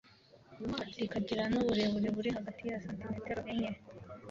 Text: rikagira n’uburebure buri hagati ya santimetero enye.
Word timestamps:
rikagira 0.99 1.43
n’uburebure 1.51 2.07
buri 2.15 2.29
hagati 2.37 2.63
ya 2.71 2.81
santimetero 2.83 3.41
enye. 3.51 3.71